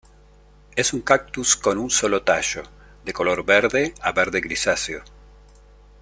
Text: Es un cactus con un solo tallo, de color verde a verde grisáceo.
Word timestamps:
Es 0.75 0.93
un 0.93 1.01
cactus 1.01 1.55
con 1.55 1.77
un 1.77 1.91
solo 1.91 2.23
tallo, 2.23 2.63
de 3.05 3.13
color 3.13 3.45
verde 3.45 3.93
a 4.01 4.11
verde 4.11 4.41
grisáceo. 4.41 5.03